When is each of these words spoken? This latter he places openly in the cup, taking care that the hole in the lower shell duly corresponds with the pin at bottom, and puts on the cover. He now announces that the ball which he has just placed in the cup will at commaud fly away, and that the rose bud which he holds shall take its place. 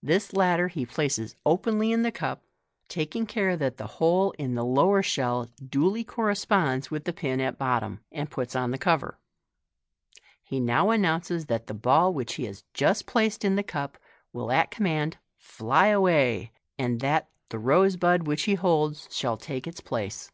This 0.00 0.32
latter 0.32 0.68
he 0.68 0.86
places 0.86 1.34
openly 1.44 1.90
in 1.90 2.02
the 2.02 2.12
cup, 2.12 2.44
taking 2.86 3.26
care 3.26 3.56
that 3.56 3.76
the 3.76 3.88
hole 3.98 4.30
in 4.38 4.54
the 4.54 4.64
lower 4.64 5.02
shell 5.02 5.50
duly 5.56 6.04
corresponds 6.04 6.92
with 6.92 7.02
the 7.02 7.12
pin 7.12 7.40
at 7.40 7.58
bottom, 7.58 7.98
and 8.12 8.30
puts 8.30 8.54
on 8.54 8.70
the 8.70 8.78
cover. 8.78 9.18
He 10.40 10.60
now 10.60 10.90
announces 10.90 11.46
that 11.46 11.66
the 11.66 11.74
ball 11.74 12.14
which 12.14 12.34
he 12.34 12.44
has 12.44 12.62
just 12.74 13.06
placed 13.06 13.44
in 13.44 13.56
the 13.56 13.64
cup 13.64 13.98
will 14.32 14.52
at 14.52 14.70
commaud 14.70 15.14
fly 15.36 15.88
away, 15.88 16.52
and 16.78 17.00
that 17.00 17.28
the 17.48 17.58
rose 17.58 17.96
bud 17.96 18.28
which 18.28 18.44
he 18.44 18.54
holds 18.54 19.08
shall 19.12 19.36
take 19.36 19.66
its 19.66 19.80
place. 19.80 20.30